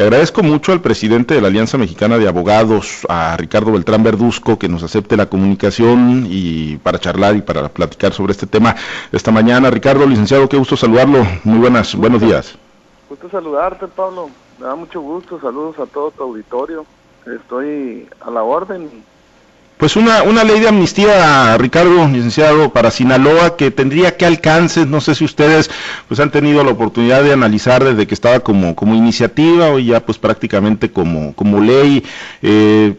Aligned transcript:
Le 0.00 0.06
agradezco 0.06 0.42
mucho 0.42 0.72
al 0.72 0.80
presidente 0.80 1.34
de 1.34 1.42
la 1.42 1.48
Alianza 1.48 1.76
Mexicana 1.76 2.16
de 2.16 2.26
Abogados, 2.26 3.06
a 3.10 3.36
Ricardo 3.36 3.72
Beltrán 3.72 4.02
Verduzco, 4.02 4.58
que 4.58 4.66
nos 4.66 4.82
acepte 4.82 5.14
la 5.14 5.26
comunicación 5.26 6.26
y 6.26 6.78
para 6.78 6.98
charlar 6.98 7.36
y 7.36 7.42
para 7.42 7.68
platicar 7.68 8.14
sobre 8.14 8.32
este 8.32 8.46
tema 8.46 8.74
esta 9.12 9.30
mañana. 9.30 9.68
Ricardo, 9.68 10.06
licenciado, 10.06 10.48
qué 10.48 10.56
gusto 10.56 10.74
saludarlo. 10.74 11.18
Muy 11.44 11.58
buenas, 11.58 11.94
buenos 11.94 12.22
días. 12.22 12.56
Gusto 13.10 13.28
saludarte, 13.28 13.88
Pablo. 13.88 14.30
Me 14.58 14.64
da 14.64 14.74
mucho 14.74 15.02
gusto. 15.02 15.38
Saludos 15.38 15.78
a 15.78 15.84
todo 15.84 16.10
tu 16.12 16.22
auditorio. 16.22 16.86
Estoy 17.26 18.08
a 18.22 18.30
la 18.30 18.42
orden 18.42 18.88
pues 19.80 19.96
una, 19.96 20.22
una 20.22 20.44
ley 20.44 20.60
de 20.60 20.68
amnistía, 20.68 21.56
Ricardo, 21.56 22.06
licenciado, 22.06 22.70
para 22.70 22.90
Sinaloa, 22.90 23.56
que 23.56 23.70
tendría 23.70 24.14
que 24.18 24.26
alcances, 24.26 24.86
no 24.86 25.00
sé 25.00 25.14
si 25.14 25.24
ustedes 25.24 25.70
pues 26.06 26.20
han 26.20 26.30
tenido 26.30 26.62
la 26.62 26.72
oportunidad 26.72 27.24
de 27.24 27.32
analizar 27.32 27.82
desde 27.82 28.06
que 28.06 28.12
estaba 28.12 28.40
como, 28.40 28.76
como 28.76 28.94
iniciativa 28.94 29.70
o 29.70 29.78
ya 29.78 30.04
pues 30.04 30.18
prácticamente 30.18 30.90
como, 30.90 31.34
como 31.34 31.60
ley. 31.60 32.04
Eh, 32.42 32.94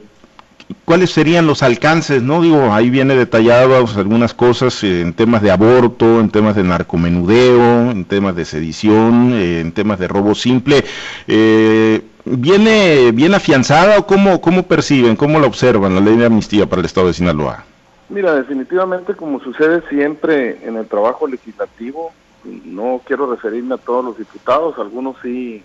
¿Cuáles 0.86 1.12
serían 1.12 1.46
los 1.48 1.64
alcances? 1.64 2.24
No 2.24 2.42
digo, 2.42 2.74
ahí 2.74 2.90
viene 2.90 3.16
detallado 3.16 3.76
algunas 3.96 4.34
cosas 4.34 4.84
en 4.84 5.14
temas 5.14 5.42
de 5.42 5.52
aborto, 5.52 6.20
en 6.20 6.30
temas 6.30 6.56
de 6.56 6.64
narcomenudeo, 6.64 7.92
en 7.92 8.06
temas 8.06 8.36
de 8.36 8.46
sedición, 8.46 9.34
en 9.34 9.72
temas 9.72 10.00
de 10.00 10.08
robo 10.08 10.34
simple. 10.34 10.84
Eh, 11.28 12.02
¿Viene 12.26 13.12
bien 13.12 13.34
afianzada 13.34 13.98
o 13.98 14.06
cómo, 14.06 14.42
cómo 14.42 14.64
perciben, 14.64 15.16
cómo 15.16 15.40
la 15.40 15.48
observan 15.48 15.96
la 15.96 16.02
ley 16.02 16.18
de 16.18 16.26
amnistía 16.26 16.68
para 16.68 16.82
el 16.82 16.86
Estado 16.86 17.08
de 17.08 17.14
Sinaloa? 17.14 17.64
Mira, 18.10 18.36
definitivamente 18.36 19.16
como 19.16 19.40
sucede 19.40 19.82
siempre 19.90 20.60
en 20.68 20.76
el 20.76 20.86
trabajo 20.88 21.28
legislativo, 21.28 22.12
no 22.44 23.02
quiero 23.06 23.32
referirme 23.32 23.76
a 23.76 23.78
todos 23.78 24.04
los 24.04 24.18
diputados, 24.18 24.78
algunos 24.78 25.16
sí 25.22 25.64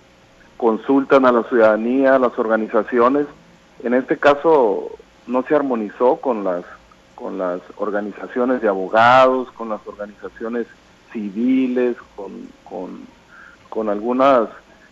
consultan 0.57 1.27
a 1.27 1.33
la 1.33 1.43
ciudadanía, 1.45 2.15
a 2.15 2.19
las 2.19 2.39
organizaciones. 2.39 3.27
En 3.83 3.95
este 3.95 4.17
caso 4.17 4.91
no 5.27 5.43
se 5.43 5.55
armonizó 5.55 6.17
con 6.17 6.45
las 6.45 6.65
con 7.17 7.39
las 7.39 7.61
organizaciones 7.79 8.61
de 8.61 8.69
abogados, 8.69 9.51
con 9.53 9.71
las 9.71 9.81
organizaciones 9.87 10.67
civiles, 11.13 11.97
con, 12.15 12.31
con, 12.63 13.01
con 13.71 13.89
algunas 13.89 14.51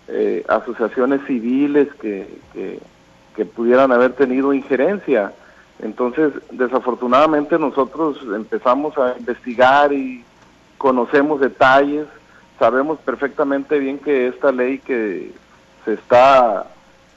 eh, 0.09 0.45
asociaciones 0.49 1.21
civiles 1.27 1.89
que, 2.01 2.29
que, 2.53 3.45
pudieran 3.45 3.93
haber 3.93 4.13
tenido 4.13 4.53
injerencia. 4.53 5.33
Entonces, 5.81 6.33
desafortunadamente 6.51 7.59
nosotros 7.59 8.19
empezamos 8.35 8.97
a 8.97 9.17
investigar 9.19 9.93
y 9.93 10.25
conocemos 10.79 11.41
detalles, 11.41 12.07
sabemos 12.59 12.99
perfectamente 13.01 13.79
bien 13.79 13.99
que 13.99 14.29
esta 14.29 14.53
ley 14.53 14.79
que 14.79 15.33
se 15.85 15.95
está 15.95 16.67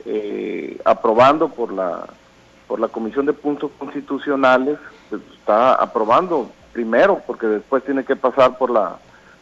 eh, 0.06 0.80
aprobando 0.86 1.50
por 1.50 1.72
la 1.72 2.08
por 2.68 2.80
la 2.80 2.90
Comisión 2.90 3.26
de 3.26 3.34
Puntos 3.34 3.72
Constitucionales 3.78 4.78
pues, 5.10 5.22
está 5.34 5.74
aprobando 5.74 6.52
primero 6.74 7.22
porque 7.26 7.48
después 7.48 7.84
tiene 7.84 8.04
que 8.04 8.16
pasar 8.16 8.58
por 8.58 8.70
la 8.70 8.98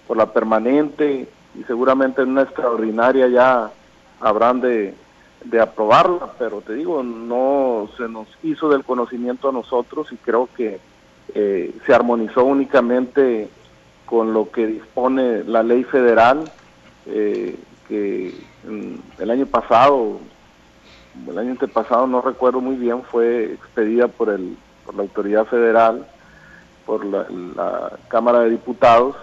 por 0.08 0.18
la 0.18 0.28
permanente 0.28 1.28
y 1.60 1.64
seguramente 1.64 2.22
en 2.22 2.30
una 2.30 2.44
extraordinaria 2.44 3.28
ya 3.28 3.72
habrán 4.20 4.62
de, 4.62 4.94
aprobarla, 5.62 6.34
pero 6.40 6.62
te 6.62 6.74
digo, 6.74 7.04
no 7.04 7.88
se 7.98 8.10
nos 8.10 8.28
hizo 8.44 8.68
del 8.70 8.84
conocimiento 8.84 9.50
a 9.50 9.52
nosotros 9.52 10.12
y 10.12 10.18
creo 10.18 10.50
que 10.56 10.80
eh, 11.34 11.74
se 11.86 11.94
armonizó 11.94 12.44
únicamente 12.44 13.48
con 14.06 14.34
lo 14.34 14.50
que 14.52 14.66
dispone 14.66 15.44
la 15.44 15.64
ley 15.64 15.84
federal, 15.84 16.52
eh, 17.06 17.56
que 17.88 18.34
el 19.20 19.30
año 19.30 19.46
pasado, 19.46 20.20
el 21.28 21.38
año 21.38 21.52
antepasado, 21.52 22.08
no 22.08 22.22
recuerdo 22.22 22.60
muy 22.60 22.76
bien, 22.76 23.04
fue 23.04 23.54
expedida 23.54 24.08
por, 24.08 24.30
el, 24.30 24.58
por 24.86 24.96
la 24.96 25.04
autoridad 25.04 25.46
federal, 25.46 26.08
por 26.86 27.06
la 27.06 27.98
Cámara 28.08 28.40
de 28.40 28.50
Diputados, 28.50 29.16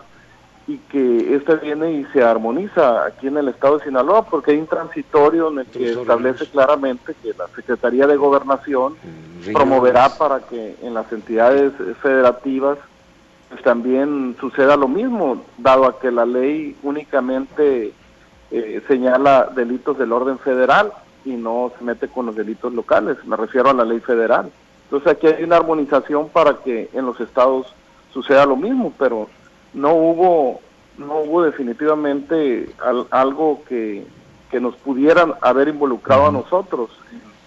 y 0.66 0.78
que 0.78 1.34
esta 1.34 1.54
viene 1.54 1.92
y 1.92 2.04
se 2.12 2.22
armoniza 2.22 3.04
aquí 3.04 3.26
en 3.26 3.36
el 3.36 3.48
estado 3.48 3.78
de 3.78 3.84
Sinaloa 3.84 4.24
porque 4.26 4.52
hay 4.52 4.58
un 4.58 4.66
transitorio 4.66 5.50
en 5.50 5.60
el 5.60 5.66
que 5.66 5.92
establece 5.92 6.46
claramente 6.46 7.14
que 7.20 7.34
la 7.36 7.48
Secretaría 7.48 8.06
de 8.06 8.16
Gobernación 8.16 8.94
promoverá 9.52 10.10
para 10.16 10.40
que 10.40 10.76
en 10.82 10.94
las 10.94 11.10
entidades 11.12 11.72
federativas 12.00 12.78
pues, 13.48 13.62
también 13.62 14.36
suceda 14.40 14.76
lo 14.76 14.86
mismo, 14.88 15.44
dado 15.58 15.84
a 15.86 15.98
que 15.98 16.12
la 16.12 16.24
ley 16.24 16.76
únicamente 16.82 17.92
eh, 18.50 18.82
señala 18.86 19.50
delitos 19.54 19.98
del 19.98 20.12
orden 20.12 20.38
federal 20.38 20.92
y 21.24 21.30
no 21.30 21.72
se 21.76 21.84
mete 21.84 22.08
con 22.08 22.26
los 22.26 22.36
delitos 22.36 22.72
locales, 22.72 23.16
me 23.24 23.36
refiero 23.36 23.70
a 23.70 23.74
la 23.74 23.84
ley 23.84 24.00
federal. 24.00 24.50
Entonces 24.84 25.12
aquí 25.12 25.26
hay 25.26 25.42
una 25.42 25.56
armonización 25.56 26.28
para 26.28 26.54
que 26.58 26.88
en 26.92 27.04
los 27.04 27.18
estados 27.20 27.74
suceda 28.12 28.46
lo 28.46 28.56
mismo, 28.56 28.92
pero 28.98 29.28
no 29.74 29.94
hubo 29.94 30.60
no 30.98 31.20
hubo 31.20 31.42
definitivamente 31.42 32.68
algo 33.10 33.62
que, 33.66 34.06
que 34.50 34.60
nos 34.60 34.76
pudieran 34.76 35.34
haber 35.40 35.68
involucrado 35.68 36.26
a 36.26 36.32
nosotros 36.32 36.90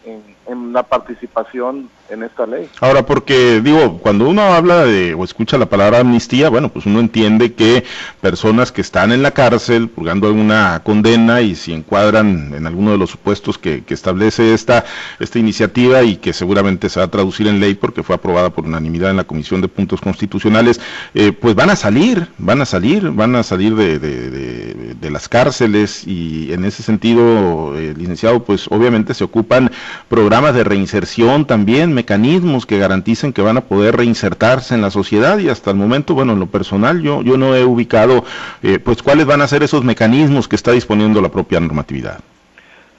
en, 0.03 0.23
en 0.47 0.73
la 0.73 0.83
participación 0.83 1.89
en 2.09 2.23
esta 2.23 2.45
ley. 2.45 2.69
Ahora, 2.79 3.05
porque 3.05 3.61
digo, 3.61 3.99
cuando 3.99 4.27
uno 4.27 4.41
habla 4.41 4.85
de 4.85 5.13
o 5.13 5.23
escucha 5.23 5.57
la 5.57 5.67
palabra 5.67 5.99
amnistía, 5.99 6.49
bueno, 6.49 6.69
pues 6.69 6.85
uno 6.85 6.99
entiende 6.99 7.53
que 7.53 7.83
personas 8.21 8.71
que 8.71 8.81
están 8.81 9.11
en 9.11 9.23
la 9.23 9.31
cárcel 9.31 9.89
purgando 9.89 10.27
alguna 10.27 10.81
condena 10.83 11.41
y 11.41 11.55
si 11.55 11.73
encuadran 11.73 12.53
en 12.53 12.67
alguno 12.67 12.91
de 12.91 12.97
los 12.97 13.09
supuestos 13.09 13.57
que, 13.57 13.83
establece 13.95 14.53
esta, 14.53 14.83
esta 15.19 15.39
iniciativa 15.39 16.03
y 16.03 16.17
que 16.17 16.33
seguramente 16.33 16.89
se 16.89 16.99
va 16.99 17.05
a 17.05 17.11
traducir 17.11 17.47
en 17.47 17.61
ley 17.61 17.75
porque 17.75 18.03
fue 18.03 18.15
aprobada 18.15 18.49
por 18.49 18.65
unanimidad 18.65 19.09
en 19.09 19.17
la 19.17 19.23
Comisión 19.23 19.61
de 19.61 19.69
Puntos 19.69 20.01
Constitucionales, 20.01 20.81
eh, 21.13 21.31
pues 21.31 21.55
van 21.55 21.69
a 21.69 21.77
salir, 21.77 22.27
van 22.37 22.61
a 22.61 22.65
salir, 22.65 23.09
van 23.11 23.35
a 23.35 23.43
salir 23.43 23.75
de, 23.75 23.99
de, 23.99 25.09
las 25.09 25.29
cárceles 25.29 26.05
y 26.05 26.51
en 26.51 26.65
ese 26.65 26.83
sentido, 26.83 27.77
eh, 27.77 27.93
licenciado, 27.95 28.43
pues 28.43 28.67
obviamente 28.69 29.13
se 29.13 29.23
ocupan 29.23 29.71
programas 30.09 30.53
de 30.55 30.65
reinserción 30.65 31.45
también, 31.45 31.94
mecanismos 31.95 32.67
que 32.67 32.77
garanticen 32.77 33.33
que 33.33 33.41
van 33.41 33.57
a 33.57 33.61
poder 33.61 33.97
reinsertarse 33.97 34.75
en 34.75 34.81
la 34.81 34.91
sociedad 34.91 35.39
y 35.39 35.49
hasta 35.49 35.71
el 35.71 35.77
momento, 35.77 36.13
bueno, 36.13 36.33
en 36.33 36.39
lo 36.39 36.45
personal 36.45 37.01
yo, 37.01 37.23
yo 37.23 37.37
no 37.37 37.55
he 37.55 37.65
ubicado 37.65 38.23
eh, 38.61 38.77
pues 38.77 39.01
cuáles 39.01 39.25
van 39.25 39.41
a 39.41 39.47
ser 39.47 39.63
esos 39.63 39.83
mecanismos 39.83 40.47
que 40.47 40.55
está 40.55 40.71
disponiendo 40.71 41.21
la 41.21 41.29
propia 41.29 41.59
normatividad. 41.59 42.19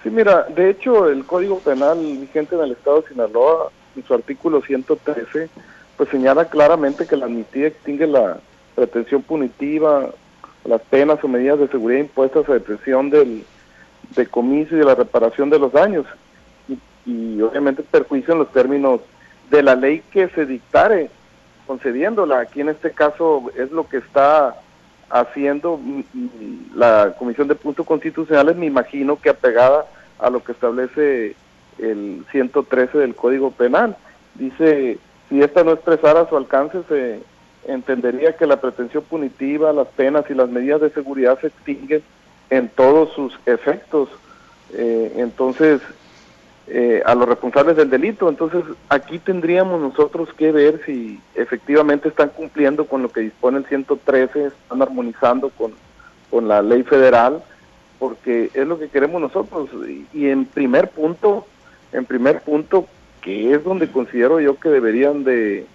Sí, 0.03 0.11
mira, 0.11 0.47
de 0.55 0.71
hecho 0.71 1.09
el 1.09 1.25
Código 1.25 1.61
Penal 1.61 1.99
vigente 2.21 2.57
en 2.57 2.63
el 2.63 2.73
Estado 2.73 3.03
de 3.03 3.09
Sinaloa, 3.09 3.71
en 3.95 4.05
su 4.05 4.15
artículo 4.15 4.61
113, 4.63 5.49
pues 5.97 6.09
señala 6.09 6.47
claramente 6.47 7.07
que 7.07 7.17
la 7.17 7.27
amnistía 7.27 7.69
extingue 7.69 8.07
la 8.07 8.39
pretensión 8.75 9.23
punitiva, 9.23 10.11
las 10.65 10.81
penas 10.83 11.23
o 11.23 11.29
medidas 11.29 11.59
de 11.59 11.69
seguridad 11.69 12.01
impuestas 12.01 12.49
a 12.49 12.55
detención 12.55 13.11
del 13.11 13.45
decomiso 14.15 14.75
y 14.75 14.79
de 14.79 14.85
la 14.85 14.95
reparación 14.95 15.51
de 15.51 15.59
los 15.59 15.73
daños 15.73 16.07
y 17.07 17.41
obviamente 17.41 17.83
perjuicio 17.83 18.33
en 18.33 18.41
los 18.41 18.53
términos 18.53 19.01
de 19.51 19.63
la 19.63 19.77
ley 19.77 20.03
que 20.11 20.29
se 20.29 20.45
dictare 20.45 21.09
concediéndola. 21.67 22.41
Aquí 22.41 22.61
en 22.61 22.69
este 22.69 22.91
caso 22.91 23.51
es 23.57 23.71
lo 23.71 23.89
que 23.89 23.99
está 23.99 24.57
haciendo 25.09 25.81
la 26.75 27.15
Comisión 27.19 27.49
de 27.49 27.55
Puntos 27.55 27.87
Constitucionales, 27.87 28.57
me 28.57 28.67
imagino 28.67 29.21
que 29.21 29.31
apegada 29.31 29.87
a 30.19 30.31
lo 30.31 30.43
que 30.43 30.53
establece 30.53 31.37
el 31.79 32.25
113 32.33 32.99
del 32.99 33.15
Código 33.15 33.51
Penal. 33.53 33.97
Dice, 34.35 34.99
si 35.29 35.43
esta 35.43 35.63
no 35.63 35.73
expresara 35.73 36.29
su 36.29 36.37
alcance, 36.37 36.83
se 36.89 37.21
entendería 37.67 38.37
que 38.37 38.47
la 38.47 38.61
pretensión 38.61 39.05
punitiva, 39.05 39.73
las 39.73 39.89
penas 39.89 40.25
y 40.29 40.35
las 40.35 40.49
medidas 40.49 40.81
de 40.81 40.91
seguridad 40.91 41.39
se 41.41 41.49
extinguen 41.49 42.03
en 42.51 42.69
todos 42.69 43.13
sus 43.15 43.39
efectos. 43.47 44.09
Eh, 44.73 45.13
entonces, 45.17 45.81
eh, 46.69 47.01
a 47.07 47.15
los 47.15 47.29
responsables 47.29 47.77
del 47.77 47.91
delito. 47.91 48.29
Entonces, 48.29 48.65
aquí 48.89 49.21
tendríamos 49.21 49.81
nosotros 49.81 50.29
que 50.37 50.51
ver 50.51 50.81
si 50.85 51.21
efectivamente 51.37 52.09
están 52.09 52.31
cumpliendo 52.31 52.87
con 52.87 53.03
lo 53.03 53.09
que 53.09 53.21
dispone 53.21 53.59
el 53.59 53.67
113, 53.67 54.47
están 54.47 54.83
armonizando 54.83 55.51
con, 55.51 55.75
con 56.29 56.49
la 56.49 56.63
ley 56.63 56.83
federal, 56.83 57.41
porque 58.01 58.51
es 58.53 58.67
lo 58.67 58.81
que 58.81 58.89
queremos 58.89 59.21
nosotros. 59.21 59.71
Y, 60.13 60.29
en 60.29 60.45
primer 60.45 60.91
punto, 60.91 61.47
en 61.93 62.05
primer 62.05 62.41
punto, 62.41 62.87
que 63.21 63.55
es 63.55 63.63
donde 63.63 63.89
considero 63.91 64.41
yo 64.41 64.59
que 64.59 64.69
deberían 64.69 65.23
de, 65.23 65.67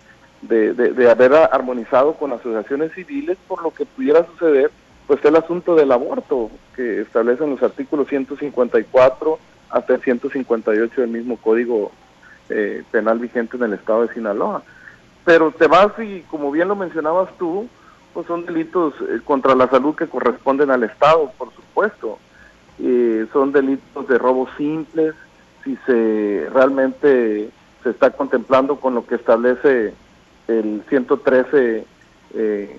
de, 0.42 0.74
de, 0.74 1.10
haber 1.10 1.34
armonizado 1.34 2.16
con 2.16 2.34
asociaciones 2.34 2.92
civiles 2.94 3.38
por 3.48 3.64
lo 3.64 3.72
que 3.72 3.86
pudiera 3.86 4.26
suceder, 4.26 4.72
pues 5.08 5.24
el 5.24 5.38
asunto 5.38 5.76
del 5.76 5.94
aborto, 5.94 6.52
que 6.76 7.00
establecen 7.02 7.52
los 7.52 7.64
artículos 7.64 8.10
154 8.10 9.40
hasta 9.72 9.96
el 9.96 10.02
158 10.02 11.02
del 11.02 11.10
mismo 11.10 11.38
código 11.38 11.92
eh, 12.50 12.84
penal 12.92 13.20
vigente 13.20 13.58
en 13.58 13.64
el 13.64 13.74
estado 13.74 14.08
de 14.08 14.14
Sinaloa. 14.14 14.64
Pero 15.24 15.52
te 15.52 15.68
vas 15.68 15.92
y, 16.00 16.22
como 16.30 16.52
bien 16.52 16.68
lo 16.68 16.76
mencionabas 16.76 17.30
tú, 17.38 17.68
pues 18.14 18.28
son 18.28 18.46
delitos 18.46 18.94
eh, 19.02 19.20
contra 19.24 19.56
la 19.56 19.68
salud 19.70 19.96
que 19.96 20.08
corresponden 20.08 20.72
al 20.72 20.84
Estado, 20.84 21.32
por 21.38 21.54
supuesto. 21.54 22.20
eh, 22.80 23.28
son 23.32 23.52
delitos 23.52 24.08
de 24.08 24.18
robo 24.18 24.48
simples, 24.58 25.14
si 25.64 25.78
se 25.86 26.48
realmente 26.52 27.50
se 27.84 27.90
está 27.90 28.10
contemplando 28.12 28.78
con 28.78 28.96
lo 28.96 29.06
que 29.06 29.16
establece 29.16 29.94
el 30.48 30.84
113 30.90 31.86
eh, 32.34 32.78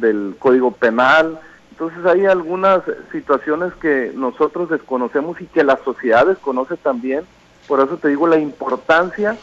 del 0.00 0.36
Código 0.38 0.70
Penal. 0.72 1.38
Entonces 1.74 2.06
hay 2.06 2.24
algunas 2.24 2.82
situaciones 3.10 3.72
que 3.80 4.12
nosotros 4.14 4.70
desconocemos 4.70 5.40
y 5.40 5.46
que 5.46 5.64
la 5.64 5.76
sociedad 5.84 6.24
desconoce 6.24 6.76
también. 6.76 7.24
Por 7.66 7.80
eso 7.80 7.96
te 7.96 8.10
digo 8.10 8.28
la 8.28 8.38
importancia 8.38 9.36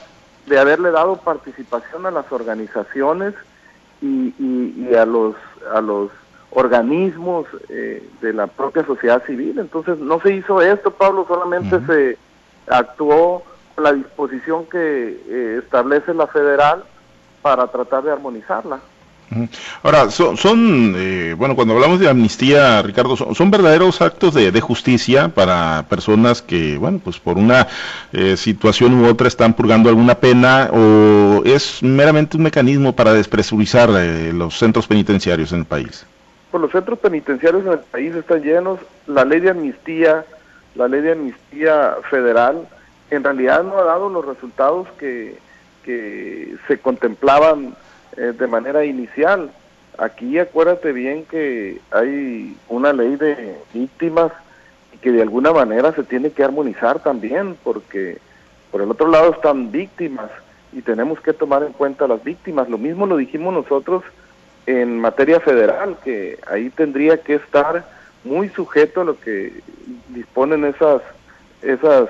de 0.45 0.57
haberle 0.57 0.91
dado 0.91 1.17
participación 1.17 2.05
a 2.05 2.11
las 2.11 2.31
organizaciones 2.31 3.33
y, 4.01 4.33
y, 4.39 4.95
a 4.95 5.05
los 5.05 5.35
a 5.75 5.81
los 5.81 6.09
organismos 6.51 7.47
eh, 7.67 8.09
de 8.21 8.31
la 8.31 8.47
propia 8.47 8.85
sociedad 8.85 9.21
civil. 9.25 9.59
Entonces 9.59 9.99
no 9.99 10.21
se 10.21 10.33
hizo 10.33 10.61
esto, 10.61 10.91
Pablo, 10.91 11.25
solamente 11.27 11.81
se 11.85 12.17
actuó 12.67 13.43
con 13.75 13.83
la 13.83 13.91
disposición 13.91 14.67
que 14.67 15.19
eh, 15.27 15.59
establece 15.61 16.13
la 16.13 16.27
federal 16.27 16.85
para 17.41 17.67
tratar 17.67 18.03
de 18.03 18.13
armonizarla. 18.13 18.79
Ahora, 19.81 20.09
son, 20.11 20.93
eh, 20.97 21.35
bueno, 21.37 21.55
cuando 21.55 21.73
hablamos 21.73 21.99
de 21.99 22.09
amnistía, 22.09 22.81
Ricardo, 22.81 23.15
son, 23.15 23.51
verdaderos 23.51 24.01
actos 24.01 24.33
de, 24.33 24.61
justicia 24.61 25.29
para 25.29 25.85
personas 25.89 26.41
que, 26.41 26.77
bueno, 26.77 26.99
pues 27.03 27.17
por 27.17 27.37
una 27.37 27.67
eh, 28.11 28.35
situación 28.35 29.01
u 29.01 29.07
otra 29.07 29.27
están 29.27 29.53
purgando 29.53 29.89
alguna 29.89 30.15
pena 30.15 30.69
o 30.71 31.41
es 31.45 31.81
meramente 31.81 32.37
un 32.37 32.43
mecanismo 32.43 32.93
para 32.93 33.13
despresurizar 33.13 33.89
los 33.89 34.57
centros 34.57 34.85
penitenciarios 34.87 35.51
en 35.53 35.59
el 35.59 35.65
país. 35.65 36.05
Pues 36.51 36.61
los 36.61 36.71
centros 36.71 36.99
penitenciarios 36.99 37.65
en 37.65 37.71
el 37.71 37.79
país 37.79 38.13
están 38.13 38.43
llenos, 38.43 38.79
la 39.07 39.23
ley 39.23 39.39
de 39.39 39.51
amnistía, 39.51 40.25
la 40.75 40.87
ley 40.87 41.01
de 41.01 41.13
amnistía 41.13 41.95
federal, 42.09 42.67
en 43.09 43.23
realidad 43.23 43.63
no 43.63 43.77
ha 43.77 43.83
dado 43.83 44.09
los 44.09 44.25
resultados 44.25 44.87
que, 44.99 45.37
que 45.83 46.55
se 46.67 46.79
contemplaban 46.79 47.75
eh, 48.17 48.33
de 48.37 48.47
manera 48.47 48.85
inicial. 48.85 49.51
Aquí 49.97 50.39
acuérdate 50.39 50.91
bien 50.91 51.25
que 51.25 51.79
hay 51.91 52.57
una 52.69 52.93
ley 52.93 53.15
de 53.15 53.55
víctimas 53.73 54.31
y 54.93 54.97
que 54.97 55.11
de 55.11 55.21
alguna 55.21 55.51
manera 55.51 55.91
se 55.93 56.03
tiene 56.03 56.31
que 56.31 56.43
armonizar 56.43 57.01
también, 57.01 57.55
porque 57.63 58.17
por 58.71 58.81
el 58.81 58.91
otro 58.91 59.09
lado 59.09 59.31
están 59.31 59.71
víctimas 59.71 60.29
y 60.73 60.81
tenemos 60.81 61.19
que 61.19 61.33
tomar 61.33 61.63
en 61.63 61.73
cuenta 61.73 62.07
las 62.07 62.23
víctimas. 62.23 62.69
Lo 62.69 62.77
mismo 62.77 63.05
lo 63.05 63.17
dijimos 63.17 63.53
nosotros 63.53 64.03
en 64.65 64.99
materia 64.99 65.39
federal, 65.39 65.97
que 66.03 66.39
ahí 66.47 66.69
tendría 66.69 67.17
que 67.17 67.35
estar 67.35 67.85
muy 68.23 68.49
sujeto 68.49 69.01
a 69.01 69.05
lo 69.05 69.19
que 69.19 69.61
disponen 70.09 70.65
esas, 70.65 71.01
esas 71.61 72.09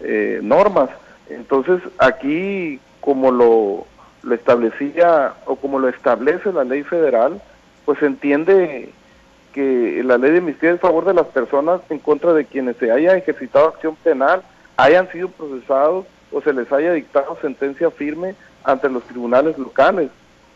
eh, 0.00 0.40
normas. 0.42 0.90
Entonces, 1.30 1.80
aquí, 1.98 2.80
como 3.00 3.30
lo, 3.30 3.86
lo 4.22 4.34
establecía 4.34 5.34
o 5.46 5.56
como 5.56 5.78
lo 5.78 5.88
establece 5.88 6.52
la 6.52 6.64
ley 6.64 6.82
federal, 6.82 7.40
pues 7.84 8.02
entiende 8.02 8.90
que 9.52 10.02
la 10.04 10.18
ley 10.18 10.32
de 10.32 10.38
amnistía 10.38 10.70
es 10.70 10.76
a 10.76 10.86
favor 10.86 11.04
de 11.04 11.14
las 11.14 11.26
personas 11.26 11.80
en 11.88 11.98
contra 11.98 12.32
de 12.32 12.44
quienes 12.44 12.76
se 12.76 12.90
haya 12.90 13.16
ejercitado 13.16 13.68
acción 13.68 13.96
penal, 13.96 14.42
hayan 14.76 15.10
sido 15.10 15.28
procesados 15.28 16.04
o 16.30 16.40
se 16.42 16.52
les 16.52 16.70
haya 16.72 16.92
dictado 16.92 17.38
sentencia 17.40 17.90
firme 17.90 18.34
ante 18.64 18.90
los 18.90 19.04
tribunales 19.04 19.56
locales. 19.56 20.10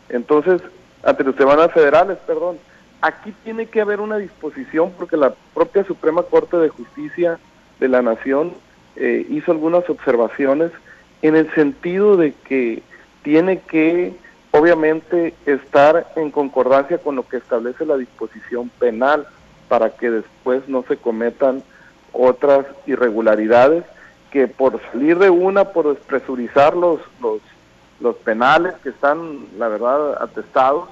Entonces, 0.09 0.61
ante 1.03 1.23
los 1.23 1.35
tribunales 1.35 1.71
federales, 1.71 2.17
perdón. 2.27 2.57
Aquí 3.01 3.33
tiene 3.43 3.65
que 3.65 3.81
haber 3.81 3.99
una 3.99 4.17
disposición 4.17 4.91
porque 4.95 5.17
la 5.17 5.33
propia 5.55 5.83
Suprema 5.83 6.21
Corte 6.21 6.57
de 6.57 6.69
Justicia 6.69 7.39
de 7.79 7.87
la 7.87 8.03
Nación 8.03 8.53
eh, 8.95 9.25
hizo 9.29 9.51
algunas 9.51 9.89
observaciones 9.89 10.71
en 11.23 11.35
el 11.35 11.51
sentido 11.55 12.17
de 12.17 12.33
que 12.47 12.83
tiene 13.23 13.59
que 13.59 14.13
obviamente 14.51 15.33
estar 15.45 16.11
en 16.15 16.31
concordancia 16.31 16.97
con 16.97 17.15
lo 17.15 17.27
que 17.27 17.37
establece 17.37 17.85
la 17.85 17.97
disposición 17.97 18.69
penal 18.79 19.27
para 19.69 19.91
que 19.91 20.09
después 20.09 20.67
no 20.67 20.83
se 20.87 20.97
cometan 20.97 21.63
otras 22.11 22.65
irregularidades 22.85 23.85
que 24.31 24.47
por 24.47 24.81
salir 24.91 25.17
de 25.19 25.29
una, 25.29 25.65
por 25.65 25.93
despresurizar 25.93 26.75
los, 26.75 26.99
los 27.21 27.41
los 28.01 28.15
penales 28.17 28.73
que 28.83 28.89
están, 28.89 29.45
la 29.57 29.67
verdad, 29.67 30.21
atestados 30.21 30.89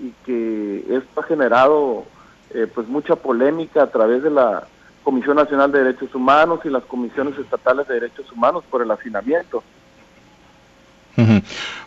y 0.00 0.10
que 0.24 0.96
esto 0.96 1.20
ha 1.20 1.24
generado 1.24 2.04
eh, 2.50 2.66
pues 2.74 2.88
mucha 2.88 3.14
polémica 3.16 3.82
a 3.82 3.90
través 3.90 4.22
de 4.22 4.30
la 4.30 4.66
Comisión 5.04 5.36
Nacional 5.36 5.70
de 5.70 5.84
Derechos 5.84 6.14
Humanos 6.14 6.60
y 6.64 6.70
las 6.70 6.84
comisiones 6.84 7.38
estatales 7.38 7.86
de 7.88 7.94
derechos 7.94 8.30
humanos 8.32 8.64
por 8.70 8.82
el 8.82 8.90
hacinamiento. 8.90 9.62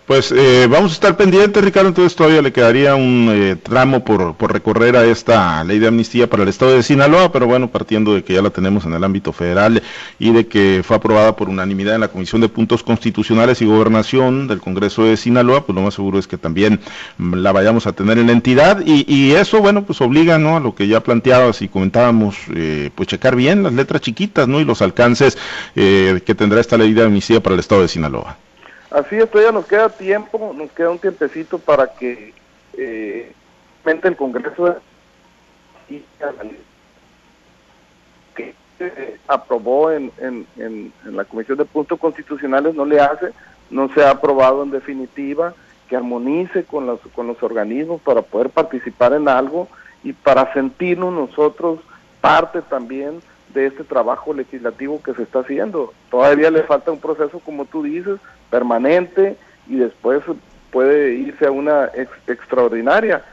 Pues 0.06 0.33
eh, 0.33 0.68
vamos 0.69 0.91
a 0.91 0.95
estar 0.95 1.15
pendientes, 1.15 1.63
Ricardo, 1.63 1.88
entonces 1.88 2.13
todavía 2.13 2.41
le 2.41 2.51
quedaría 2.51 2.94
un 2.94 3.30
eh, 3.31 3.56
tramo 3.56 4.03
por, 4.03 4.35
por, 4.35 4.51
recorrer 4.51 4.97
a 4.97 5.06
esta 5.06 5.63
ley 5.63 5.80
de 5.80 5.88
amnistía 5.88 6.30
para 6.30 6.44
el 6.44 6.50
estado 6.50 6.74
de 6.74 6.83
Sinaloa, 6.83 7.31
pero 7.31 7.47
bueno, 7.47 7.69
partiendo 7.69 8.13
de 8.13 8.21
que 8.21 8.33
ya 8.33 8.41
la 8.41 8.50
tenemos 8.50 8.83
en 8.83 8.95
el 8.95 9.03
ámbito 9.06 9.31
federal 9.31 9.81
y 10.19 10.33
de 10.33 10.47
que 10.47 10.81
fue 10.83 10.97
aprobada 10.97 11.38
por 11.38 11.47
unanimidad 11.47 11.95
en 11.95 12.01
la 12.01 12.09
Comisión 12.09 12.41
de 12.41 12.50
Puntos 12.50 12.83
Constitucionales 12.83 13.62
y 13.62 13.65
Gobernación 13.65 14.50
del 14.50 14.59
Congreso 14.59 15.06
de 15.06 15.15
Sinaloa, 15.15 15.65
pues 15.65 15.74
lo 15.74 15.81
más 15.81 15.94
seguro 15.94 16.19
es 16.19 16.27
que 16.27 16.38
también 16.38 16.81
la 17.18 17.53
vayamos 17.53 17.88
a 17.88 17.94
tener 17.94 18.18
en 18.18 18.27
la 18.27 18.33
entidad 18.33 18.83
y, 18.86 19.06
y 19.07 19.31
eso, 19.31 19.62
bueno, 19.62 19.86
pues 19.86 20.01
obliga, 20.01 20.38
¿no? 20.38 20.57
A 20.57 20.59
lo 20.59 20.75
que 20.75 20.89
ya 20.89 21.01
planteabas 21.01 21.62
y 21.62 21.69
comentábamos, 21.69 22.36
eh, 22.53 22.89
pues 22.94 23.07
checar 23.07 23.38
bien 23.38 23.63
las 23.63 23.71
letras 23.71 24.01
chiquitas, 24.01 24.50
¿no? 24.50 24.59
Y 24.59 24.65
los 24.65 24.81
alcances 24.81 25.38
que 25.74 26.36
tendrá 26.38 26.59
esta 26.59 26.77
ley 26.77 26.91
de 26.91 27.03
amnistía 27.03 27.41
para 27.41 27.53
el 27.53 27.62
estado 27.62 27.83
de 27.83 27.88
Sinaloa. 27.88 28.38
Así 28.93 29.15
es, 29.15 29.27
todavía 29.27 29.51
nos 29.51 29.65
queda 29.65 29.89
tiempo, 29.89 30.53
nos 30.55 30.71
queda 30.71 30.91
un 30.91 30.99
tiempecito 30.99 31.57
para 31.57 31.87
que 31.87 32.31
eh, 32.77 33.33
el 33.85 34.15
Congreso 34.15 34.75
que 38.35 38.53
aprobó 39.27 39.91
en, 39.91 40.11
en, 40.19 40.45
en, 40.57 40.93
la 41.05 41.25
Comisión 41.25 41.57
de 41.57 41.65
Puntos 41.65 41.99
Constitucionales 41.99 42.75
no 42.75 42.85
le 42.85 42.99
hace, 42.99 43.31
no 43.71 43.91
se 43.95 44.03
ha 44.03 44.11
aprobado 44.11 44.61
en 44.61 44.69
definitiva, 44.69 45.55
que 45.89 45.95
armonice 45.95 46.63
con 46.63 46.85
los, 46.85 46.99
con 47.15 47.25
los 47.25 47.41
organismos 47.41 47.99
para 47.99 48.21
poder 48.21 48.51
participar 48.51 49.13
en 49.13 49.27
algo 49.27 49.69
y 50.03 50.13
para 50.13 50.53
sentirnos 50.53 51.11
nosotros 51.11 51.79
parte 52.21 52.61
también 52.61 53.21
de 53.53 53.67
este 53.67 53.83
trabajo 53.83 54.33
legislativo 54.33 55.01
que 55.01 55.13
se 55.13 55.23
está 55.23 55.39
haciendo. 55.39 55.94
Todavía 56.09 56.51
le 56.51 56.63
falta 56.63 56.91
un 56.91 57.00
proceso, 57.00 57.39
como 57.39 57.65
tú 57.65 57.83
dices, 57.83 58.19
permanente 58.50 59.38
y 59.67 59.75
después 59.75 60.22
puede 60.72 61.13
irse 61.13 61.45
a 61.45 61.51
una 61.51 61.89
extraordinaria. 62.27 63.24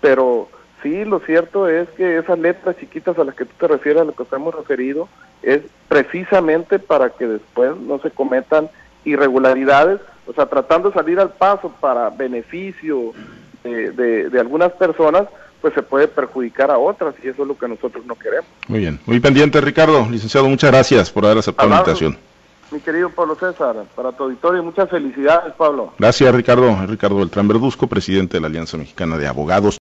Pero 0.00 0.48
sí, 0.82 1.04
lo 1.04 1.20
cierto 1.20 1.68
es 1.68 1.88
que 1.90 2.18
esas 2.18 2.38
letras 2.38 2.76
chiquitas 2.78 3.18
a 3.18 3.24
las 3.24 3.34
que 3.34 3.44
tú 3.44 3.52
te 3.58 3.68
refieres, 3.68 4.02
a 4.02 4.04
lo 4.04 4.12
que 4.12 4.22
estamos 4.22 4.54
referido, 4.54 5.08
es 5.42 5.62
precisamente 5.88 6.78
para 6.78 7.10
que 7.10 7.26
después 7.26 7.76
no 7.76 7.98
se 8.00 8.10
cometan 8.10 8.68
irregularidades, 9.04 10.00
o 10.26 10.32
sea, 10.32 10.46
tratando 10.46 10.90
de 10.90 10.94
salir 10.94 11.18
al 11.18 11.30
paso 11.30 11.72
para 11.80 12.10
beneficio 12.10 13.12
de, 13.64 14.30
de 14.30 14.40
algunas 14.40 14.72
personas, 14.72 15.26
pues 15.60 15.74
se 15.74 15.82
puede 15.82 16.08
perjudicar 16.08 16.70
a 16.70 16.78
otras 16.78 17.14
y 17.22 17.28
eso 17.28 17.42
es 17.42 17.48
lo 17.48 17.56
que 17.56 17.68
nosotros 17.68 18.04
no 18.06 18.14
queremos. 18.14 18.50
Muy 18.68 18.80
bien, 18.80 19.00
muy 19.06 19.20
pendiente 19.20 19.60
Ricardo, 19.60 20.06
licenciado, 20.10 20.48
muchas 20.48 20.70
gracias 20.70 21.10
por 21.10 21.24
haber 21.24 21.38
aceptado 21.38 21.68
la 21.68 21.76
invitación 21.76 22.16
mi 22.70 22.80
querido 22.80 23.10
Pablo 23.10 23.34
César, 23.34 23.76
para 23.94 24.12
tu 24.12 24.24
auditorio. 24.24 24.62
Muchas 24.62 24.88
felicidades, 24.88 25.54
Pablo. 25.54 25.92
Gracias, 25.98 26.34
Ricardo. 26.34 26.86
Ricardo 26.86 27.16
Beltrán 27.16 27.48
Verduzco, 27.48 27.86
presidente 27.86 28.36
de 28.36 28.40
la 28.40 28.46
Alianza 28.46 28.76
Mexicana 28.76 29.18
de 29.18 29.26
Abogados. 29.26 29.79